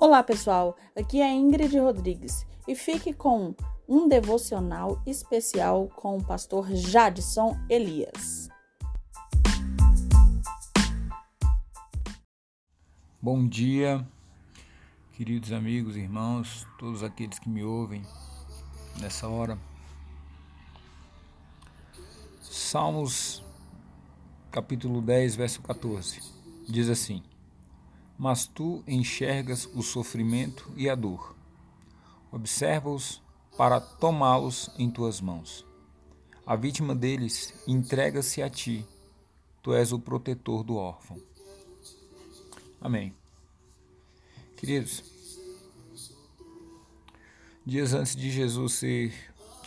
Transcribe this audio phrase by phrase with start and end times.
[0.00, 0.78] Olá, pessoal.
[0.96, 3.54] Aqui é Ingrid Rodrigues e fique com
[3.86, 8.48] um devocional especial com o pastor Jadson Elias.
[13.20, 14.02] Bom dia,
[15.12, 18.00] queridos amigos, irmãos, todos aqueles que me ouvem
[18.98, 19.58] nessa hora.
[22.40, 23.44] Salmos
[24.50, 26.22] capítulo 10, verso 14.
[26.66, 27.22] Diz assim:
[28.20, 31.34] mas tu enxergas o sofrimento e a dor.
[32.30, 33.22] Observa-os
[33.56, 35.64] para tomá-los em tuas mãos.
[36.44, 38.86] A vítima deles entrega-se a ti.
[39.62, 41.16] Tu és o protetor do órfão.
[42.78, 43.14] Amém.
[44.54, 45.02] Queridos,
[47.64, 49.14] dias antes de Jesus ser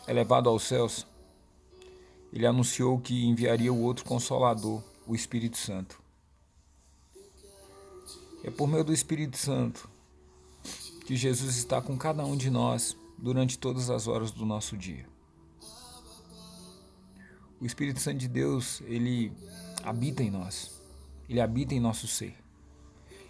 [0.07, 1.07] elevado aos céus,
[2.31, 6.02] ele anunciou que enviaria o outro consolador, o Espírito Santo.
[8.43, 9.89] É por meio do Espírito Santo
[11.05, 15.05] que Jesus está com cada um de nós durante todas as horas do nosso dia.
[17.59, 19.31] O Espírito Santo de Deus, ele
[19.81, 20.81] habita em nós.
[21.29, 22.35] Ele habita em nosso ser.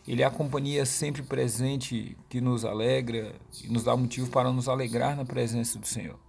[0.08, 4.68] Ele é a companhia sempre presente que nos alegra e nos dá motivo para nos
[4.68, 6.20] alegrar na presença do Senhor.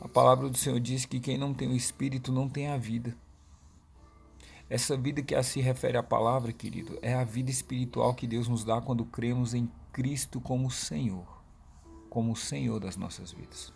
[0.00, 3.16] A palavra do Senhor diz que quem não tem o Espírito não tem a vida.
[4.68, 8.48] Essa vida que a se refere à palavra, querido, é a vida espiritual que Deus
[8.48, 11.40] nos dá quando cremos em Cristo como Senhor,
[12.10, 13.72] como o Senhor das nossas vidas.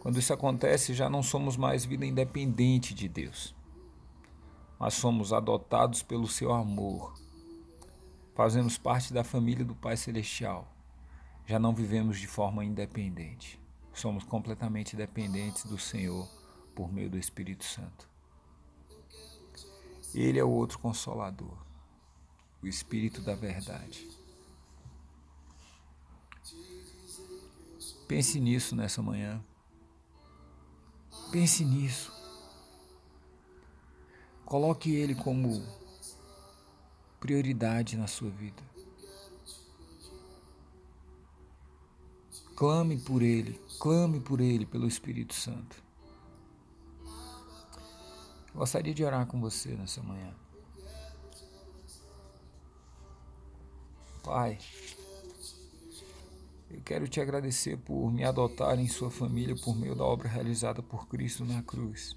[0.00, 3.54] Quando isso acontece, já não somos mais vida independente de Deus,
[4.78, 7.12] mas somos adotados pelo seu amor.
[8.34, 10.72] Fazemos parte da família do Pai Celestial.
[11.44, 13.60] Já não vivemos de forma independente.
[13.92, 16.26] Somos completamente dependentes do Senhor
[16.74, 18.15] por meio do Espírito Santo.
[20.16, 21.58] Ele é o outro consolador,
[22.62, 24.08] o Espírito da Verdade.
[28.08, 29.44] Pense nisso nessa manhã.
[31.30, 32.10] Pense nisso.
[34.46, 35.62] Coloque Ele como
[37.20, 38.62] prioridade na sua vida.
[42.54, 45.85] Clame por Ele, clame por Ele, pelo Espírito Santo.
[48.56, 50.34] Gostaria de orar com você nessa manhã.
[54.24, 54.58] Pai,
[56.70, 60.82] eu quero te agradecer por me adotar em sua família por meio da obra realizada
[60.82, 62.16] por Cristo na cruz.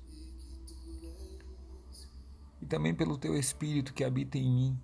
[2.61, 4.79] E também pelo teu Espírito que habita em mim.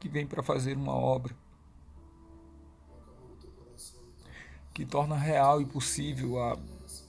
[0.00, 1.36] Que vem para fazer uma obra
[4.80, 6.58] que torna real e possível a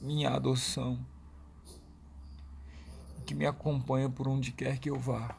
[0.01, 0.99] minha adoção,
[3.25, 5.37] que me acompanha por onde quer que eu vá.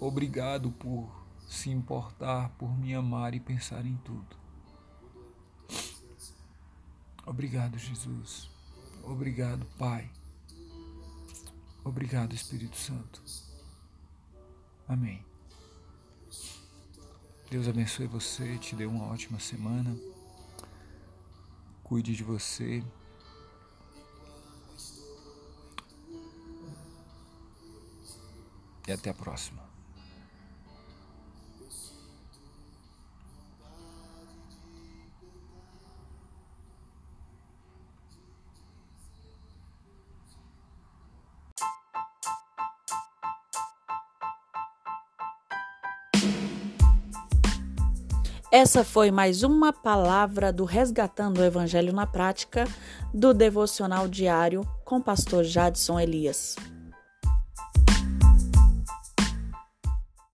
[0.00, 1.12] Obrigado por
[1.46, 4.34] se importar, por me amar e pensar em tudo.
[7.26, 8.48] Obrigado, Jesus.
[9.04, 10.10] Obrigado, Pai.
[11.84, 13.22] Obrigado, Espírito Santo.
[14.88, 15.22] Amém.
[17.50, 19.94] Deus abençoe você, te dê uma ótima semana
[21.92, 22.82] cuide de você.
[28.88, 29.71] E até a próxima.
[48.54, 52.68] Essa foi mais uma palavra do Resgatando o Evangelho na Prática
[53.14, 56.54] do devocional diário com pastor Jadson Elias.